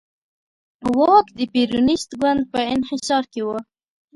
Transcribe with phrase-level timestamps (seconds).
[0.97, 3.49] واک د پېرونېست ګوند په انحصار کې و.